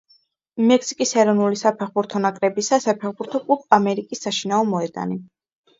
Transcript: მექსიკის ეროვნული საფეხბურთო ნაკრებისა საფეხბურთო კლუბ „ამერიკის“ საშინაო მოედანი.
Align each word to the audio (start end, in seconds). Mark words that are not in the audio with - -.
მექსიკის 0.71 1.11
ეროვნული 1.23 1.59
საფეხბურთო 1.61 2.23
ნაკრებისა 2.25 2.81
საფეხბურთო 2.89 3.45
კლუბ 3.47 3.69
„ამერიკის“ 3.81 4.27
საშინაო 4.29 4.71
მოედანი. 4.75 5.25